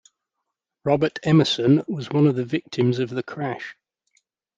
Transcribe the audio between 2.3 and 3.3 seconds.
the victims of the